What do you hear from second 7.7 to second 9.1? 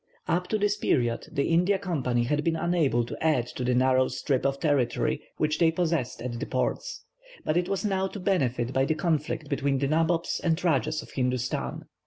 now to benefit by the